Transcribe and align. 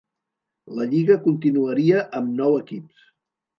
La 0.77 0.87
lliga 0.93 1.17
continuaria 1.27 2.01
amb 2.23 2.35
nou 2.43 2.59
equips. 2.65 3.07